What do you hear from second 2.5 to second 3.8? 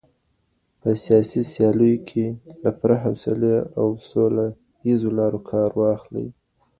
له پوره حوصلې